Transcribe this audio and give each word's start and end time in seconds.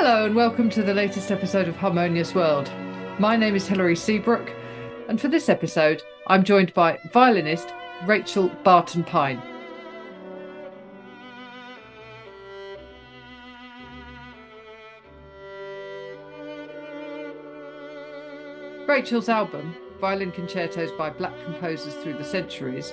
Hello, 0.00 0.26
and 0.26 0.36
welcome 0.36 0.70
to 0.70 0.82
the 0.84 0.94
latest 0.94 1.32
episode 1.32 1.66
of 1.66 1.74
Harmonious 1.74 2.32
World. 2.32 2.70
My 3.18 3.36
name 3.36 3.56
is 3.56 3.66
Hilary 3.66 3.96
Seabrook, 3.96 4.48
and 5.08 5.20
for 5.20 5.26
this 5.26 5.48
episode, 5.48 6.04
I'm 6.28 6.44
joined 6.44 6.72
by 6.72 7.00
violinist 7.12 7.74
Rachel 8.06 8.48
Barton 8.62 9.02
Pine. 9.02 9.42
Rachel's 18.86 19.28
album, 19.28 19.74
Violin 20.00 20.30
Concertos 20.30 20.92
by 20.92 21.10
Black 21.10 21.34
Composers 21.42 21.94
Through 21.94 22.18
the 22.18 22.24
Centuries, 22.24 22.92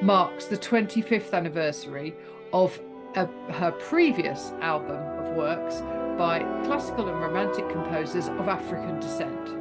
marks 0.00 0.46
the 0.46 0.56
25th 0.56 1.34
anniversary 1.34 2.14
of 2.54 2.80
a, 3.14 3.26
her 3.52 3.72
previous 3.72 4.52
album 4.62 5.15
works 5.36 5.82
by 6.18 6.40
classical 6.64 7.08
and 7.08 7.20
romantic 7.20 7.68
composers 7.68 8.28
of 8.28 8.48
African 8.48 8.98
descent. 8.98 9.56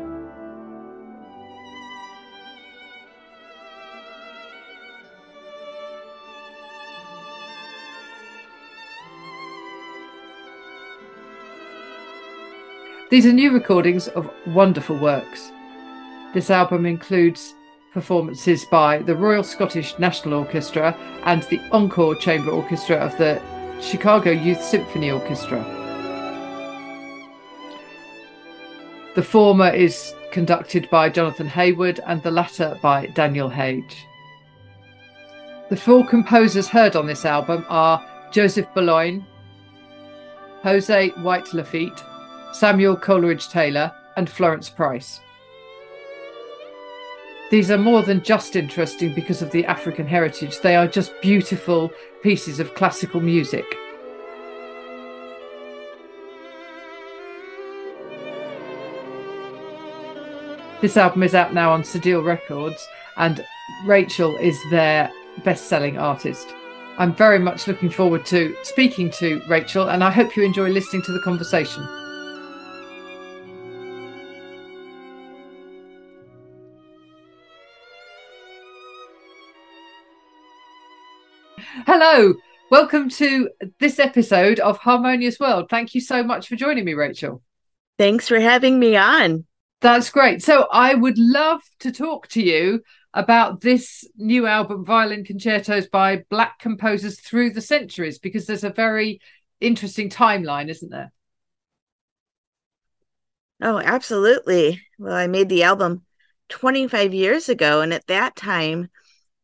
These 13.12 13.28
are 13.28 13.34
new 13.34 13.52
recordings 13.52 14.08
of 14.10 14.30
wonderful 14.48 14.98
works. 14.98 15.52
This 16.34 16.50
album 16.50 16.86
includes 16.86 17.54
performances 17.94 18.66
by 18.66 18.98
the 18.98 19.16
Royal 19.16 19.44
Scottish 19.44 19.98
National 20.00 20.40
Orchestra 20.40 20.94
and 21.24 21.44
the 21.44 21.60
Encore 21.72 22.16
Chamber 22.16 22.52
Orchestra 22.52 22.98
of 22.98 23.18
the 23.18 23.42
Chicago 23.82 24.32
Youth 24.32 24.64
Symphony 24.64 25.12
Orchestra. 25.12 25.64
The 29.16 29.24
former 29.24 29.70
is 29.70 30.14
conducted 30.32 30.90
by 30.90 31.10
Jonathon 31.10 31.48
Heyward 31.50 32.00
and 32.08 32.22
the 32.24 32.32
latter 32.32 32.78
by 32.82 33.08
Daniel 33.08 33.50
Hege. 33.50 33.96
The 35.70 35.78
four 35.78 36.06
composers 36.06 36.68
heard 36.68 36.96
on 36.96 37.06
this 37.06 37.26
album 37.26 37.66
are 37.70 38.04
Joseph 38.32 38.68
Boulogne, 38.74 39.26
Jose 40.64 41.10
White 41.22 41.54
Lafitte, 41.54 42.04
Samuel 42.54 42.96
Coleridge 42.96 43.50
Taylor, 43.50 43.92
and 44.18 44.30
Florence 44.30 44.70
Price. 44.70 45.20
These 47.56 47.72
are 47.72 47.78
more 47.78 48.04
than 48.04 48.22
just 48.22 48.58
interesting 48.58 49.14
because 49.14 49.42
of 49.42 49.50
the 49.52 49.64
African 49.66 50.06
heritage, 50.06 50.60
they 50.60 50.76
are 50.76 50.90
just 50.90 51.14
beautiful 51.22 51.90
pieces 52.22 52.60
of 52.60 52.76
classical 52.76 53.22
music. 53.22 53.64
This 60.82 60.98
album 60.98 61.24
is 61.24 61.34
out 61.34 61.54
now 61.54 61.72
on 61.72 61.84
Cedille 61.84 62.26
Records, 62.26 62.86
and 63.16 63.46
Rachel 63.86 64.36
is 64.36 64.60
their 64.70 65.10
best 65.46 65.68
selling 65.70 65.98
artist. 65.98 66.54
I'm 66.98 67.16
very 67.16 67.40
much 67.40 67.70
looking 67.70 67.90
forward 67.90 68.26
to 68.26 68.54
speaking 68.64 69.10
to 69.12 69.42
Rachel, 69.48 69.88
and 69.88 70.04
I 70.04 70.12
hope 70.12 70.36
you 70.36 70.44
enjoy 70.44 70.72
listening 70.72 71.04
to 71.04 71.14
the 71.14 71.22
conversation. 71.22 72.05
Hello, 81.84 82.34
welcome 82.72 83.10
to 83.10 83.50
this 83.82 84.00
episode 84.00 84.62
of 84.62 84.78
Harmonious 84.78 85.42
World. 85.42 85.70
Thank 85.70 85.94
you 85.94 86.00
so 86.00 86.24
much 86.24 86.48
for 86.48 86.56
joining 86.56 86.86
me, 86.86 86.94
Rachel. 86.94 87.44
Thanks 87.98 88.30
for 88.30 88.40
having 88.40 88.80
me 88.80 88.96
on. 88.96 89.46
That's 89.82 90.10
great. 90.10 90.42
So, 90.42 90.68
I 90.72 90.94
would 90.94 91.18
love 91.18 91.62
to 91.80 91.92
talk 91.92 92.30
to 92.30 92.42
you 92.42 92.82
about 93.14 93.60
this 93.60 94.06
new 94.16 94.48
album, 94.48 94.86
Violin 94.86 95.26
Concertos 95.26 95.88
by 95.88 96.24
Black 96.30 96.60
Composers 96.60 97.20
Through 97.20 97.52
the 97.52 97.62
Centuries, 97.62 98.20
because 98.20 98.46
there's 98.46 98.64
a 98.64 98.70
very 98.70 99.20
interesting 99.60 100.10
timeline, 100.10 100.70
isn't 100.70 100.90
there? 100.90 101.12
Oh, 103.62 103.80
absolutely. 103.80 104.82
Well, 104.98 105.14
I 105.14 105.28
made 105.28 105.50
the 105.50 105.64
album 105.64 106.06
25 106.48 107.14
years 107.14 107.50
ago, 107.50 107.82
and 107.82 107.94
at 107.94 108.08
that 108.08 108.38
time, 108.38 108.90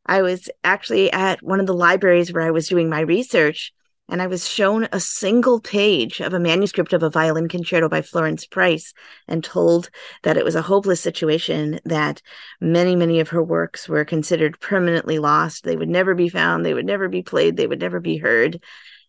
I 0.06 0.22
was 0.22 0.50
actually 0.64 1.12
at 1.12 1.42
one 1.42 1.60
of 1.60 1.68
the 1.68 1.74
libraries 1.74 2.34
where 2.34 2.44
I 2.44 2.52
was 2.52 2.68
doing 2.68 2.90
my 2.90 3.02
research, 3.02 3.72
and 4.10 4.22
I 4.22 4.28
was 4.28 4.50
shown 4.50 4.90
a 4.92 5.00
single 5.00 5.62
page 5.62 6.20
of 6.20 6.34
a 6.34 6.40
manuscript 6.40 6.92
of 6.92 7.02
a 7.02 7.10
violin 7.10 7.48
concerto 7.48 7.88
by 7.88 8.02
Florence 8.02 8.46
Price 8.46 8.94
and 9.28 9.42
told 9.42 9.90
that 10.24 10.36
it 10.36 10.44
was 10.44 10.56
a 10.56 10.62
hopeless 10.62 11.00
situation, 11.00 11.80
that 11.86 12.22
many, 12.60 12.96
many 12.96 13.22
of 13.22 13.30
her 13.30 13.42
works 13.42 13.88
were 13.88 14.04
considered 14.04 14.60
permanently 14.60 15.18
lost. 15.18 15.64
They 15.64 15.78
would 15.78 15.88
never 15.88 16.14
be 16.14 16.28
found, 16.28 16.66
they 16.66 16.74
would 16.74 16.86
never 16.86 17.08
be 17.08 17.24
played, 17.24 17.56
they 17.56 17.68
would 17.68 17.80
never 17.80 18.02
be 18.02 18.18
heard. 18.18 18.62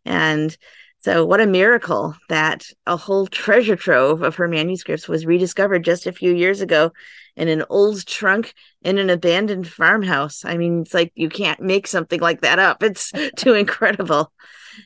And 0.04 0.56
so, 1.02 1.26
what 1.26 1.40
a 1.40 1.46
miracle 1.46 2.14
that 2.28 2.64
a 2.86 2.96
whole 2.96 3.26
treasure 3.42 3.74
trove 3.74 4.22
of 4.22 4.36
her 4.36 4.46
manuscripts 4.46 5.08
was 5.08 5.26
rediscovered 5.26 5.84
just 5.84 6.06
a 6.06 6.12
few 6.12 6.32
years 6.32 6.60
ago 6.60 6.92
in 7.34 7.48
an 7.48 7.64
old 7.68 8.06
trunk 8.06 8.54
in 8.82 8.98
an 8.98 9.10
abandoned 9.10 9.66
farmhouse. 9.66 10.44
I 10.44 10.56
mean, 10.56 10.82
it's 10.82 10.94
like 10.94 11.10
you 11.16 11.28
can't 11.28 11.60
make 11.60 11.88
something 11.88 12.20
like 12.20 12.42
that 12.42 12.58
up. 12.60 12.82
It's 12.92 13.12
too 13.36 13.54
incredible. 13.54 14.32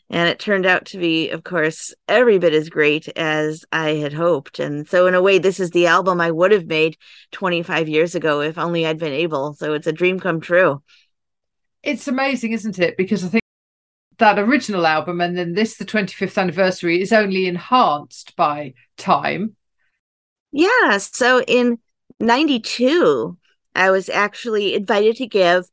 And 0.09 0.29
it 0.29 0.39
turned 0.39 0.65
out 0.65 0.87
to 0.87 0.99
be, 0.99 1.31
of 1.31 1.45
course, 1.45 1.95
every 2.09 2.39
bit 2.39 2.55
as 2.55 2.71
great 2.71 3.09
as 3.17 3.65
I 3.71 3.91
had 3.91 4.13
hoped. 4.15 4.59
And 4.59 4.89
so, 4.89 5.07
in 5.07 5.15
a 5.15 5.23
way, 5.23 5.39
this 5.39 5.61
is 5.61 5.71
the 5.71 5.87
album 5.87 6.21
I 6.21 6.31
would 6.31 6.51
have 6.51 6.67
made 6.67 6.97
25 7.33 7.91
years 7.91 8.15
ago 8.15 8.41
if 8.41 8.57
only 8.57 8.87
I'd 8.87 8.99
been 8.99 9.13
able. 9.13 9.53
So, 9.53 9.75
it's 9.75 9.87
a 9.87 9.93
dream 9.93 10.19
come 10.19 10.41
true. 10.41 10.83
It's 11.83 12.09
amazing, 12.09 12.53
isn't 12.53 12.79
it? 12.79 12.97
Because 12.97 13.23
I 13.23 13.29
think 13.29 13.46
that 14.19 14.39
original 14.39 14.87
album 14.87 15.21
and 15.21 15.37
then 15.37 15.53
this 15.55 15.77
the 15.77 15.85
25th 15.85 16.39
anniversary 16.39 17.01
is 17.01 17.13
only 17.13 17.47
enhanced 17.47 18.35
by 18.37 18.73
time 18.97 19.57
yeah 20.53 20.99
so 20.99 21.43
in 21.43 21.79
92 22.21 23.37
i 23.75 23.91
was 23.91 24.09
actually 24.09 24.75
invited 24.75 25.17
to 25.17 25.27
give 25.27 25.65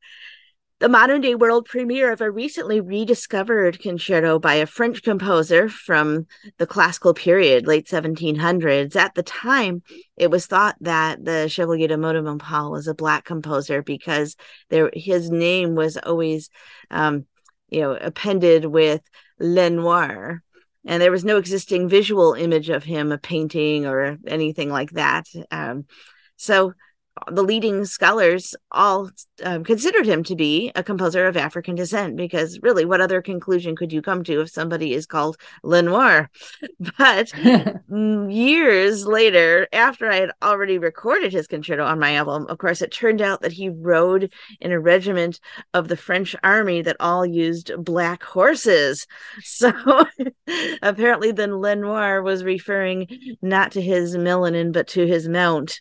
the 0.84 0.90
modern 0.90 1.22
day 1.22 1.34
world 1.34 1.66
premiere 1.66 2.12
of 2.12 2.20
a 2.20 2.30
recently 2.30 2.82
rediscovered 2.82 3.80
concerto 3.80 4.38
by 4.38 4.56
a 4.56 4.66
French 4.66 5.02
composer 5.02 5.70
from 5.70 6.28
the 6.58 6.68
classical 6.68 7.14
period, 7.14 7.66
late 7.66 7.88
1700s. 7.88 8.94
At 8.94 9.16
the 9.16 9.24
time, 9.24 9.82
it 10.18 10.30
was 10.30 10.46
thought 10.46 10.76
that 10.82 11.24
the 11.24 11.48
Chevalier 11.48 11.88
de 11.88 11.96
Montmorency 11.96 12.70
was 12.70 12.90
a 12.90 12.94
black 12.94 13.24
composer 13.24 13.82
because 13.82 14.36
there 14.70 14.92
his 14.94 15.30
name 15.30 15.74
was 15.74 15.96
always 15.96 16.50
um, 16.92 17.28
you 17.70 17.82
know, 17.82 17.94
appended 17.94 18.66
with 18.66 19.02
Lenoir. 19.40 20.42
And 20.86 21.02
there 21.02 21.12
was 21.12 21.24
no 21.24 21.38
existing 21.38 21.88
visual 21.88 22.34
image 22.34 22.70
of 22.70 22.84
him, 22.84 23.12
a 23.12 23.18
painting 23.18 23.86
or 23.86 24.18
anything 24.28 24.70
like 24.70 24.92
that. 24.92 25.26
Um, 25.50 25.86
so 26.36 26.74
the 27.32 27.44
leading 27.44 27.86
scholars 27.86 28.56
all 28.72 29.10
um, 29.44 29.64
considered 29.64 30.06
him 30.06 30.24
to 30.24 30.36
be 30.36 30.72
a 30.76 30.84
composer 30.84 31.28
of 31.28 31.38
African 31.38 31.76
descent 31.76 32.16
because 32.16 32.60
really, 32.62 32.86
what 32.86 33.02
other 33.02 33.22
conclusion 33.22 33.76
could 33.76 33.94
you 33.94 34.02
come 34.02 34.24
to 34.24 34.42
if 34.42 34.50
somebody 34.50 34.94
is 34.94 35.06
called 35.06 35.38
Lenoir? 35.64 36.30
But 36.98 37.32
years 38.30 39.06
later, 39.06 39.68
after 39.72 40.10
I 40.10 40.18
had 40.18 40.32
already 40.42 40.78
recorded 40.78 41.32
his 41.32 41.48
concerto 41.48 41.86
on 41.86 42.00
my 42.00 42.16
album, 42.16 42.46
of 42.48 42.58
course, 42.58 42.82
it 42.82 42.92
turned 42.92 43.22
out 43.22 43.42
that 43.42 43.54
he 43.54 43.70
rode 43.70 44.32
in 44.60 44.72
a 44.72 44.80
regiment 44.80 45.40
of 45.74 45.88
the 45.88 45.98
French 45.98 46.36
army 46.44 46.82
that 46.82 46.98
all 47.00 47.26
used 47.26 47.72
black 47.78 48.24
horses. 48.24 49.08
So 49.44 49.72
apparently, 50.82 51.32
then 51.32 51.60
Lenoir 51.60 52.22
was 52.22 52.44
referring 52.44 53.08
not 53.42 53.72
to 53.74 53.82
his 53.82 54.16
melanin, 54.16 54.72
but 54.74 54.88
to 54.90 55.06
his 55.06 55.28
mount. 55.28 55.80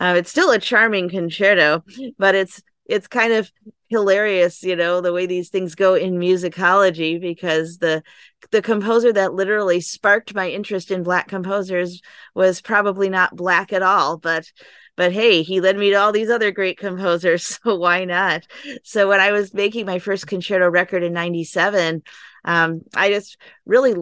Uh, 0.00 0.14
it's 0.16 0.30
still 0.30 0.50
a 0.50 0.58
charming 0.68 1.08
concerto, 1.08 1.82
but 2.18 2.34
it's 2.34 2.62
it's 2.86 3.06
kind 3.06 3.32
of 3.32 3.50
hilarious, 3.88 4.62
you 4.62 4.76
know, 4.76 5.00
the 5.00 5.12
way 5.12 5.26
these 5.26 5.48
things 5.48 5.74
go 5.74 5.94
in 5.94 6.18
musicology 6.18 7.20
because 7.20 7.78
the 7.78 8.02
the 8.50 8.62
composer 8.62 9.12
that 9.12 9.34
literally 9.34 9.80
sparked 9.80 10.34
my 10.34 10.48
interest 10.48 10.90
in 10.90 11.02
black 11.02 11.28
composers 11.28 12.00
was 12.34 12.60
probably 12.60 13.08
not 13.08 13.36
black 13.36 13.72
at 13.72 13.82
all, 13.82 14.18
but 14.18 14.44
but 14.96 15.12
hey, 15.12 15.42
he 15.42 15.60
led 15.60 15.78
me 15.78 15.90
to 15.90 15.96
all 15.96 16.12
these 16.12 16.30
other 16.30 16.50
great 16.50 16.78
composers, 16.78 17.46
so 17.64 17.76
why 17.76 18.04
not? 18.04 18.46
So 18.84 19.08
when 19.08 19.20
I 19.20 19.32
was 19.32 19.54
making 19.54 19.86
my 19.86 19.98
first 19.98 20.26
concerto 20.26 20.68
record 20.68 21.02
in 21.02 21.12
97, 21.12 22.02
um, 22.44 22.82
I 22.94 23.10
just 23.10 23.38
really 23.64 23.94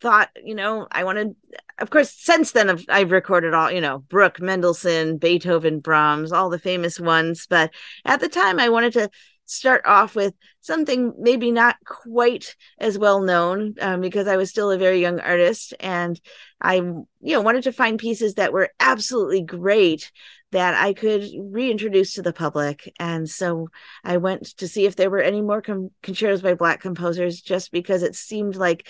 thought, 0.00 0.30
you 0.42 0.54
know, 0.54 0.86
I 0.90 1.04
wanted, 1.04 1.34
of 1.78 1.90
course, 1.90 2.10
since 2.10 2.52
then 2.52 2.70
I've, 2.70 2.84
I've, 2.88 3.10
recorded 3.10 3.54
all, 3.54 3.70
you 3.70 3.80
know, 3.80 3.98
Bruch, 3.98 4.40
Mendelssohn, 4.40 5.18
Beethoven, 5.18 5.80
Brahms, 5.80 6.32
all 6.32 6.50
the 6.50 6.58
famous 6.58 7.00
ones. 7.00 7.46
But 7.48 7.70
at 8.04 8.20
the 8.20 8.28
time, 8.28 8.58
I 8.58 8.68
wanted 8.68 8.92
to 8.94 9.10
start 9.46 9.82
off 9.84 10.14
with 10.14 10.32
something 10.60 11.12
maybe 11.18 11.50
not 11.50 11.76
quite 11.84 12.54
as 12.78 12.96
well 12.96 13.20
known 13.20 13.74
um, 13.80 14.00
because 14.00 14.28
I 14.28 14.36
was 14.36 14.48
still 14.48 14.70
a 14.70 14.78
very 14.78 15.00
young 15.00 15.18
artist 15.18 15.74
and 15.80 16.20
I 16.60 16.76
you 16.76 17.06
know 17.20 17.40
wanted 17.40 17.64
to 17.64 17.72
find 17.72 17.98
pieces 17.98 18.34
that 18.34 18.52
were 18.52 18.70
absolutely 18.78 19.42
great 19.42 20.12
that 20.52 20.74
I 20.74 20.92
could 20.92 21.24
reintroduce 21.38 22.14
to 22.14 22.22
the 22.22 22.32
public. 22.32 22.92
And 22.98 23.28
so 23.28 23.68
I 24.02 24.16
went 24.16 24.46
to 24.58 24.68
see 24.68 24.84
if 24.84 24.96
there 24.96 25.10
were 25.10 25.20
any 25.20 25.42
more 25.42 25.62
com- 25.62 25.90
concertos 26.02 26.42
by 26.42 26.54
Black 26.54 26.80
composers, 26.80 27.40
just 27.40 27.70
because 27.70 28.02
it 28.02 28.16
seemed 28.16 28.56
like 28.56 28.88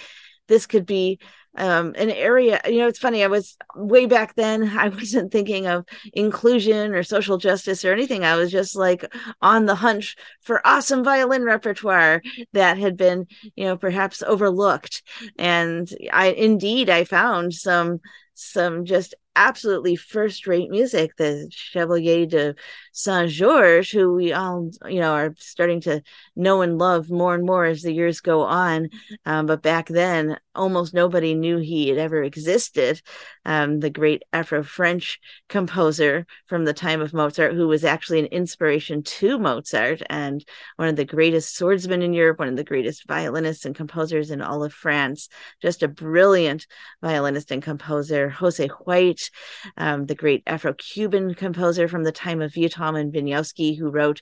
this 0.51 0.67
could 0.67 0.87
be 0.87 1.21
um, 1.57 1.95
an 1.97 2.11
area. 2.11 2.61
You 2.67 2.79
know, 2.79 2.89
it's 2.89 2.99
funny. 2.99 3.25
I 3.25 3.29
was 3.29 3.57
way 3.75 4.07
back 4.07 4.35
then. 4.35 4.69
I 4.79 4.89
wasn't 4.89 5.33
thinking 5.33 5.67
of 5.67 5.85
inclusion 6.13 6.95
or 6.95 7.03
social 7.03 7.39
justice 7.39 7.85
or 7.85 7.93
anything. 7.93 8.25
I 8.25 8.37
was 8.37 8.51
just 8.51 8.77
like 8.77 9.13
on 9.43 9.67
the 9.67 9.75
hunch 9.75 10.17
for 10.41 10.67
awesome 10.67 11.05
violin 11.05 11.45
repertoire 11.45 12.23
that 12.53 12.79
had 12.79 12.97
been, 12.97 13.27
you 13.57 13.65
know, 13.65 13.77
perhaps 13.77 14.23
overlooked. 14.23 15.03
And 15.39 15.93
I 16.13 16.29
indeed 16.29 16.91
I 16.91 17.05
found 17.05 17.55
some 17.55 18.01
some 18.35 18.87
just 18.87 19.15
absolutely 19.37 19.97
first 19.97 20.47
rate 20.47 20.71
music. 20.71 21.17
The 21.17 21.49
Chevalier 21.51 22.27
de 22.27 22.55
Saint 22.93 23.31
Georges, 23.31 23.91
who 23.91 24.15
we 24.15 24.33
all, 24.33 24.71
you 24.87 25.01
know, 25.01 25.13
are 25.13 25.35
starting 25.39 25.81
to 25.83 26.03
know 26.37 26.63
and 26.63 26.79
love 26.79 27.11
more 27.11 27.35
and 27.35 27.45
more 27.45 27.65
as 27.65 27.83
the 27.83 27.93
years 27.93 28.21
go 28.21 28.43
on. 28.43 28.91
Um, 29.25 29.47
but 29.47 29.63
back 29.63 29.89
then, 29.89 30.39
almost 30.55 30.95
nobody 30.95 31.35
knew 31.35 31.59
he 31.59 31.89
had 31.89 31.99
ever 31.99 32.23
existed. 32.23 33.01
Um, 33.45 33.81
the 33.81 33.91
great 33.91 34.23
Afro 34.33 34.63
French 34.63 35.19
composer 35.49 36.27
from 36.47 36.65
the 36.65 36.75
time 36.75 37.01
of 37.01 37.15
Mozart, 37.15 37.55
who 37.55 37.69
was 37.69 37.85
actually 37.85 38.21
an 38.21 38.27
inspiration 38.27 39.03
to 39.03 39.39
Mozart 39.39 40.03
and 40.11 40.45
one 40.77 40.89
of 40.89 40.97
the 40.97 41.05
greatest 41.05 41.57
swordsmen 41.57 42.03
in 42.03 42.13
Europe, 42.13 42.39
one 42.39 42.49
of 42.49 42.57
the 42.57 42.65
greatest 42.65 43.07
violinists 43.09 43.65
and 43.65 43.75
composers 43.75 44.31
in 44.31 44.43
all 44.43 44.63
of 44.63 44.75
France, 44.75 45.29
just 45.63 45.83
a 45.83 45.89
brilliant 45.89 46.67
violinist 47.03 47.51
and 47.51 47.63
composer. 47.63 48.29
Jose 48.29 48.67
White, 48.85 49.31
um, 49.77 50.07
the 50.07 50.15
great 50.15 50.43
Afro 50.47 50.75
Cuban 50.75 51.35
composer 51.35 51.89
from 51.89 52.05
the 52.05 52.13
time 52.13 52.43
of 52.43 52.53
Vieuxtemps 52.53 53.01
and 53.01 53.13
Wieniawski, 53.13 53.79
who 53.79 53.91
wrote 53.91 54.21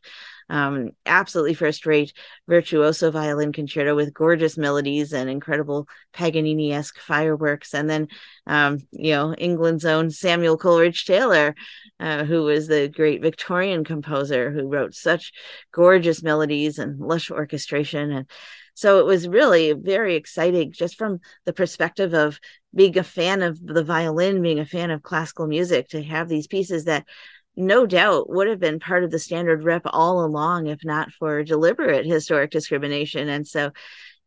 um, 0.51 0.91
absolutely 1.05 1.55
first 1.55 1.87
rate 1.87 2.13
virtuoso 2.47 3.11
violin 3.11 3.53
concerto 3.53 3.95
with 3.95 4.15
gorgeous 4.15 4.57
melodies 4.57 5.13
and 5.13 5.29
incredible 5.29 5.87
Paganini 6.13 6.73
esque 6.73 6.99
fireworks. 6.99 7.75
And 7.75 7.89
then, 7.89 8.09
um, 8.47 8.79
you 8.91 9.13
know, 9.13 9.18
England's 9.39 9.85
own 9.85 10.11
Samuel 10.11 10.57
Coleridge 10.57 11.05
Taylor, 11.05 11.55
uh, 12.01 12.25
who 12.25 12.45
was 12.45 12.67
the 12.69 12.89
great 12.89 13.23
Victorian 13.23 13.85
composer 13.85 14.51
who 14.51 14.69
wrote 14.69 14.95
such 14.95 15.33
gorgeous 15.73 16.23
melodies 16.23 16.79
and 16.79 17.01
lush 17.01 17.31
orchestration. 17.31 18.13
And 18.13 18.27
so 18.75 19.01
it 19.01 19.07
was 19.07 19.27
really 19.29 19.73
very 19.73 20.15
exciting 20.15 20.73
just 20.73 20.97
from 20.97 21.19
the 21.45 21.53
perspective 21.53 22.15
of 22.15 22.39
being 22.75 22.97
a 22.97 23.03
fan 23.03 23.43
of 23.43 23.59
the 23.65 23.83
violin, 23.83 24.41
being 24.43 24.61
a 24.61 24.67
fan 24.67 24.91
of 24.91 25.03
classical 25.03 25.47
music, 25.47 25.89
to 25.89 26.03
have 26.03 26.29
these 26.29 26.47
pieces 26.47 26.85
that 26.85 27.05
no 27.57 27.87
doubt 27.87 28.31
would 28.31 28.47
have 28.47 28.61
been 28.61 28.79
part 28.79 29.03
of 29.03 29.11
the 29.11 29.19
standard 29.19 29.65
rep 29.65 29.83
all 29.87 30.25
along 30.25 30.69
if 30.69 30.85
not 30.85 31.11
for 31.11 31.43
deliberate 31.43 32.07
historic 32.07 32.53
discrimination 32.53 33.29
and 33.29 33.49
so 33.49 33.73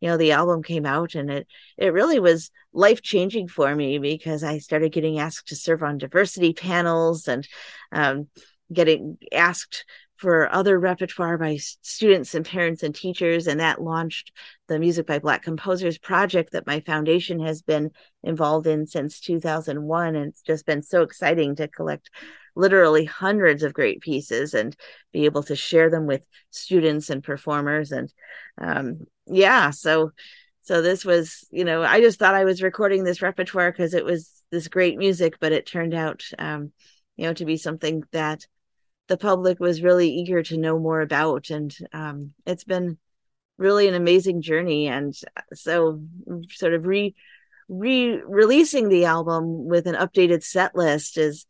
you 0.01 0.09
know 0.09 0.17
the 0.17 0.33
album 0.33 0.61
came 0.61 0.85
out 0.85 1.15
and 1.15 1.31
it 1.31 1.47
it 1.77 1.93
really 1.93 2.19
was 2.19 2.51
life 2.73 3.01
changing 3.01 3.47
for 3.47 3.73
me 3.73 3.97
because 3.99 4.43
i 4.43 4.57
started 4.57 4.91
getting 4.91 5.19
asked 5.19 5.47
to 5.47 5.55
serve 5.55 5.83
on 5.83 5.97
diversity 5.97 6.53
panels 6.53 7.27
and 7.27 7.47
um, 7.91 8.27
getting 8.73 9.17
asked 9.31 9.85
for 10.21 10.53
other 10.53 10.79
repertoire 10.79 11.35
by 11.35 11.57
students 11.57 12.35
and 12.35 12.45
parents 12.45 12.83
and 12.83 12.93
teachers 12.93 13.47
and 13.47 13.59
that 13.59 13.81
launched 13.81 14.31
the 14.67 14.77
music 14.77 15.07
by 15.07 15.17
black 15.17 15.41
composers 15.41 15.97
project 15.97 16.51
that 16.51 16.67
my 16.67 16.79
foundation 16.81 17.39
has 17.39 17.63
been 17.63 17.89
involved 18.21 18.67
in 18.67 18.85
since 18.85 19.19
2001 19.19 20.15
and 20.15 20.27
it's 20.27 20.43
just 20.43 20.67
been 20.67 20.83
so 20.83 21.01
exciting 21.01 21.55
to 21.55 21.67
collect 21.67 22.11
literally 22.55 23.03
hundreds 23.03 23.63
of 23.63 23.73
great 23.73 23.99
pieces 23.99 24.53
and 24.53 24.75
be 25.11 25.25
able 25.25 25.41
to 25.41 25.55
share 25.55 25.89
them 25.89 26.05
with 26.05 26.21
students 26.51 27.09
and 27.09 27.23
performers 27.23 27.91
and 27.91 28.13
um, 28.59 28.99
yeah 29.25 29.71
so 29.71 30.11
so 30.61 30.83
this 30.83 31.03
was 31.03 31.47
you 31.49 31.65
know 31.65 31.81
i 31.81 31.99
just 31.99 32.19
thought 32.19 32.35
i 32.35 32.45
was 32.45 32.61
recording 32.61 33.03
this 33.03 33.23
repertoire 33.23 33.71
because 33.71 33.95
it 33.95 34.05
was 34.05 34.31
this 34.51 34.67
great 34.67 34.99
music 34.99 35.39
but 35.39 35.51
it 35.51 35.65
turned 35.65 35.95
out 35.95 36.23
um, 36.37 36.71
you 37.15 37.25
know 37.25 37.33
to 37.33 37.45
be 37.45 37.57
something 37.57 38.03
that 38.11 38.45
the 39.11 39.17
public 39.17 39.59
was 39.59 39.83
really 39.83 40.09
eager 40.09 40.41
to 40.41 40.55
know 40.55 40.79
more 40.79 41.01
about 41.01 41.49
and 41.49 41.75
um, 41.91 42.33
it's 42.45 42.63
been 42.63 42.97
really 43.57 43.89
an 43.89 43.93
amazing 43.93 44.41
journey. 44.41 44.87
And 44.87 45.13
so 45.53 46.01
sort 46.49 46.73
of 46.73 46.85
re 46.85 47.13
re-releasing 47.67 48.87
the 48.87 49.05
album 49.05 49.65
with 49.65 49.85
an 49.85 49.95
updated 49.95 50.43
set 50.45 50.77
list 50.77 51.17
is 51.17 51.45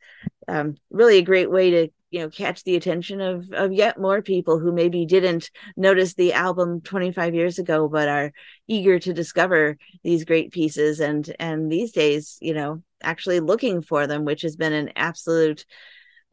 um, 0.47 0.75
really 0.89 1.19
a 1.19 1.23
great 1.23 1.51
way 1.51 1.69
to 1.69 1.87
you 2.09 2.19
know 2.21 2.29
catch 2.29 2.63
the 2.63 2.75
attention 2.75 3.21
of 3.21 3.51
of 3.53 3.71
yet 3.73 3.99
more 3.99 4.23
people 4.23 4.57
who 4.57 4.71
maybe 4.71 5.05
didn't 5.05 5.51
notice 5.77 6.15
the 6.15 6.33
album 6.33 6.81
25 6.81 7.35
years 7.35 7.59
ago 7.59 7.87
but 7.87 8.09
are 8.09 8.33
eager 8.67 8.97
to 8.97 9.13
discover 9.13 9.77
these 10.03 10.25
great 10.25 10.51
pieces. 10.51 10.99
And 10.99 11.31
and 11.39 11.71
these 11.71 11.91
days 11.91 12.39
you 12.41 12.55
know 12.55 12.81
actually 13.03 13.39
looking 13.39 13.83
for 13.83 14.07
them 14.07 14.25
which 14.25 14.41
has 14.41 14.55
been 14.55 14.73
an 14.73 14.93
absolute 14.95 15.65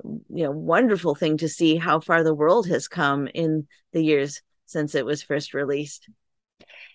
you 0.05 0.45
know 0.45 0.50
wonderful 0.50 1.14
thing 1.14 1.37
to 1.37 1.49
see 1.49 1.76
how 1.76 2.00
far 2.00 2.23
the 2.23 2.35
world 2.35 2.69
has 2.69 2.88
come 2.88 3.28
in 3.28 3.67
the 3.93 4.02
years 4.02 4.43
since 4.67 4.95
it 4.95 5.05
was 5.05 5.23
first 5.23 5.55
released 5.55 6.09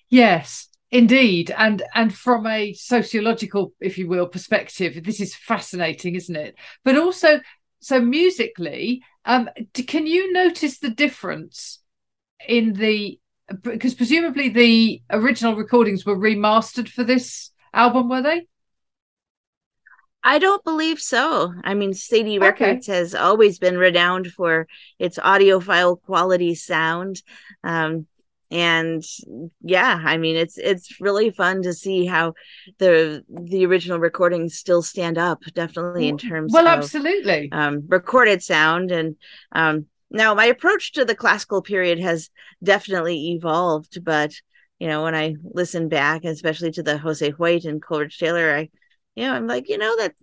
yes 0.10 0.70
Indeed, 0.94 1.52
and 1.58 1.82
and 1.96 2.14
from 2.14 2.46
a 2.46 2.72
sociological, 2.74 3.74
if 3.80 3.98
you 3.98 4.08
will, 4.08 4.28
perspective, 4.28 5.04
this 5.04 5.20
is 5.20 5.34
fascinating, 5.34 6.14
isn't 6.14 6.36
it? 6.36 6.56
But 6.86 7.00
also, 7.00 7.42
so 7.80 8.00
musically, 8.00 9.02
um, 9.26 9.50
can 9.74 10.06
you 10.06 10.32
notice 10.32 10.78
the 10.78 10.92
difference 10.92 11.80
in 12.48 12.74
the 12.74 13.20
because 13.64 13.96
presumably 13.96 14.50
the 14.50 15.02
original 15.10 15.56
recordings 15.56 16.06
were 16.06 16.16
remastered 16.16 16.88
for 16.88 17.04
this 17.04 17.50
album, 17.74 18.08
were 18.08 18.22
they? 18.22 18.46
I 20.24 20.40
don't 20.40 20.64
believe 20.64 21.02
so. 21.02 21.54
I 21.64 21.74
mean, 21.74 21.92
Cedille 21.92 22.38
okay. 22.38 22.66
Records 22.68 22.88
has 22.88 23.14
always 23.14 23.60
been 23.60 23.78
renowned 23.78 24.28
for 24.28 24.68
its 24.98 25.18
audiophile 25.20 26.02
quality 26.02 26.56
sound. 26.56 27.22
Um, 27.64 28.08
and 28.54 29.04
yeah 29.64 30.00
i 30.06 30.16
mean 30.16 30.36
it's 30.36 30.60
it's 30.60 31.02
really 31.02 31.32
fun 31.32 31.64
to 31.64 31.74
see 31.74 32.06
how 32.06 32.34
the 32.78 33.24
the 33.28 33.66
original 33.66 33.98
recordings 33.98 34.56
still 34.56 34.84
stand 34.84 35.18
up 35.18 35.42
definitely 35.56 36.08
in 36.08 36.20
terms 36.20 36.54
well 36.54 36.68
of, 36.68 36.78
absolutely 36.78 37.50
um, 37.52 37.84
recorded 37.88 38.44
sound 38.44 38.92
and 38.92 39.16
um, 39.54 39.88
now 40.12 40.36
my 40.36 40.46
approach 40.46 40.92
to 40.92 41.04
the 41.04 41.16
classical 41.16 41.64
period 41.64 42.00
has 42.00 42.30
definitely 42.64 43.32
evolved 43.32 44.04
but 44.04 44.32
you 44.78 44.88
know 44.88 45.02
when 45.02 45.16
i 45.16 45.36
listen 45.44 45.90
back 45.90 46.24
especially 46.24 46.70
to 46.70 46.84
the 46.84 47.00
jose 47.00 47.32
white 47.32 47.66
and 47.66 47.82
coleridge 47.82 48.20
taylor 48.20 48.56
i 48.56 48.70
you 49.16 49.26
know 49.26 49.34
i'm 49.34 49.48
like 49.48 49.70
you 49.70 49.78
know 49.78 49.96
that 49.98 50.14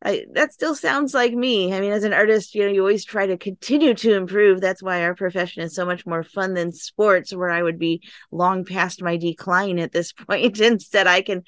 I, 0.00 0.26
that 0.34 0.52
still 0.52 0.76
sounds 0.76 1.12
like 1.12 1.32
me. 1.32 1.74
I 1.74 1.80
mean, 1.80 1.90
as 1.90 2.04
an 2.04 2.12
artist, 2.12 2.54
you 2.54 2.62
know, 2.62 2.72
you 2.72 2.80
always 2.82 3.04
try 3.04 3.26
to 3.26 3.36
continue 3.36 3.94
to 3.94 4.14
improve. 4.14 4.60
That's 4.60 4.82
why 4.82 5.02
our 5.02 5.14
profession 5.14 5.62
is 5.62 5.74
so 5.74 5.84
much 5.84 6.06
more 6.06 6.22
fun 6.22 6.54
than 6.54 6.70
sports, 6.70 7.34
where 7.34 7.50
I 7.50 7.62
would 7.62 7.80
be 7.80 8.02
long 8.30 8.64
past 8.64 9.02
my 9.02 9.16
decline 9.16 9.80
at 9.80 9.90
this 9.90 10.12
point. 10.28 10.60
Instead, 10.60 11.08
I 11.08 11.22
can 11.22 11.42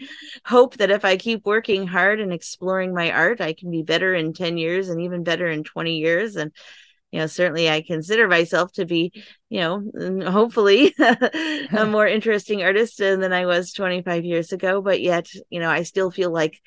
hope 0.44 0.78
that 0.78 0.90
if 0.90 1.04
I 1.04 1.16
keep 1.16 1.46
working 1.46 1.86
hard 1.86 2.18
and 2.18 2.32
exploring 2.32 2.92
my 2.92 3.12
art, 3.12 3.40
I 3.40 3.52
can 3.52 3.70
be 3.70 3.82
better 3.82 4.14
in 4.14 4.32
10 4.32 4.58
years 4.58 4.88
and 4.88 5.00
even 5.00 5.22
better 5.22 5.46
in 5.46 5.62
20 5.62 5.98
years. 5.98 6.34
And, 6.34 6.50
you 7.10 7.18
know, 7.20 7.26
certainly 7.26 7.68
I 7.68 7.82
consider 7.82 8.28
myself 8.28 8.72
to 8.72 8.86
be, 8.86 9.12
you 9.48 9.60
know, 9.60 10.30
hopefully 10.30 10.94
a 10.98 11.86
more 11.88 12.06
interesting 12.06 12.62
artist 12.62 12.98
than 12.98 13.32
I 13.32 13.46
was 13.46 13.72
25 13.72 14.24
years 14.24 14.52
ago. 14.52 14.80
But 14.80 15.00
yet, 15.00 15.28
you 15.48 15.60
know, 15.60 15.70
I 15.70 15.82
still 15.82 16.10
feel 16.10 16.30
like 16.30 16.60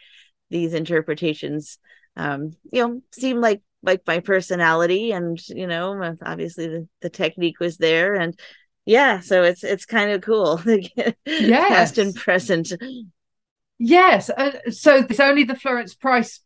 these 0.49 0.73
interpretations 0.73 1.79
um 2.15 2.51
you 2.71 2.85
know 2.85 3.01
seem 3.11 3.41
like 3.41 3.61
like 3.81 4.01
my 4.05 4.19
personality 4.19 5.11
and 5.11 5.39
you 5.49 5.67
know 5.67 6.15
obviously 6.23 6.67
the, 6.67 6.87
the 7.01 7.09
technique 7.09 7.59
was 7.59 7.77
there 7.77 8.13
and 8.13 8.39
yeah 8.85 9.19
so 9.19 9.43
it's 9.43 9.63
it's 9.63 9.85
kind 9.85 10.11
of 10.11 10.21
cool 10.21 10.61
yeah 11.25 11.67
past 11.67 11.97
and 11.97 12.15
present 12.15 12.71
yes 13.79 14.29
uh, 14.29 14.51
so 14.69 14.97
it's 14.97 15.19
only 15.19 15.43
the 15.43 15.55
florence 15.55 15.95
price 15.95 16.41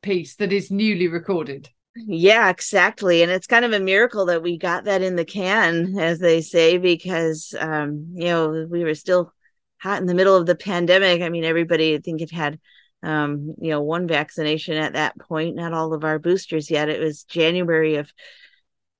piece 0.00 0.36
that 0.36 0.52
is 0.52 0.70
newly 0.70 1.08
recorded 1.08 1.68
yeah 1.94 2.48
exactly 2.48 3.22
and 3.22 3.30
it's 3.30 3.46
kind 3.46 3.64
of 3.64 3.72
a 3.72 3.80
miracle 3.80 4.26
that 4.26 4.42
we 4.42 4.56
got 4.56 4.84
that 4.84 5.02
in 5.02 5.14
the 5.14 5.24
can 5.24 5.98
as 5.98 6.18
they 6.18 6.40
say 6.40 6.78
because 6.78 7.54
um 7.58 8.06
you 8.14 8.24
know 8.24 8.66
we 8.70 8.82
were 8.82 8.94
still 8.94 9.32
hot 9.78 10.00
in 10.00 10.06
the 10.06 10.14
middle 10.14 10.36
of 10.36 10.46
the 10.46 10.54
pandemic 10.54 11.20
i 11.20 11.28
mean 11.28 11.44
everybody 11.44 11.94
i 11.94 11.98
think 11.98 12.22
it 12.22 12.30
had 12.30 12.58
um, 13.02 13.54
you 13.60 13.70
know, 13.70 13.82
one 13.82 14.06
vaccination 14.06 14.76
at 14.76 14.92
that 14.92 15.18
point, 15.18 15.56
not 15.56 15.72
all 15.72 15.92
of 15.92 16.04
our 16.04 16.18
boosters 16.18 16.70
yet. 16.70 16.88
It 16.88 17.00
was 17.00 17.24
January 17.24 17.96
of 17.96 18.12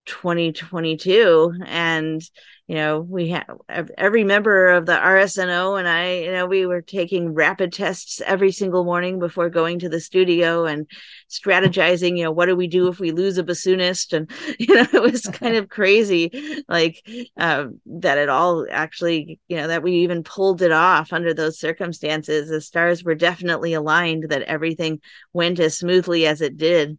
2022 0.07 1.55
and 1.65 2.23
you 2.67 2.75
know 2.75 3.01
we 3.01 3.29
have 3.29 3.91
every 3.97 4.25
member 4.25 4.71
of 4.71 4.85
the 4.85 4.97
RSNO 4.97 5.79
and 5.79 5.87
I 5.87 6.15
you 6.21 6.33
know 6.33 6.47
we 6.47 6.67
were 6.67 6.83
taking 6.83 7.35
rapid 7.35 7.73
tests 7.73 8.21
every 8.27 8.51
single 8.51 8.85
morning 8.85 9.21
before 9.21 9.49
going 9.49 9.79
to 9.79 9.89
the 9.89 10.01
studio 10.01 10.65
and 10.65 10.89
strategizing 11.31 12.17
you 12.17 12.25
know 12.25 12.33
what 12.33 12.47
do 12.47 12.57
we 12.57 12.67
do 12.67 12.89
if 12.89 12.99
we 12.99 13.13
lose 13.13 13.39
a 13.39 13.45
bassoonist? 13.45 14.13
And 14.13 14.31
you 14.59 14.75
know 14.75 14.87
it 14.93 15.03
was 15.03 15.23
kind 15.23 15.55
of 15.55 15.69
crazy 15.69 16.65
like 16.69 17.07
uh, 17.37 17.67
that 17.87 18.19
it 18.19 18.29
all 18.29 18.67
actually 18.71 19.39
you 19.47 19.57
know 19.57 19.69
that 19.69 19.85
we 19.85 19.93
even 19.99 20.25
pulled 20.25 20.63
it 20.63 20.73
off 20.73 21.13
under 21.13 21.33
those 21.33 21.61
circumstances. 21.61 22.49
The 22.49 22.61
stars 22.61 23.05
were 23.05 23.15
definitely 23.15 23.75
aligned 23.75 24.31
that 24.31 24.43
everything 24.43 25.01
went 25.33 25.61
as 25.61 25.79
smoothly 25.79 26.27
as 26.27 26.41
it 26.41 26.57
did. 26.57 26.99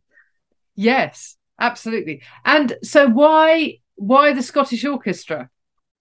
Yes 0.76 1.36
absolutely. 1.64 2.22
And 2.46 2.78
so 2.84 3.08
why 3.08 3.80
why 3.96 4.34
the 4.34 4.44
Scottish 4.44 4.84
Orchestra? 4.84 5.50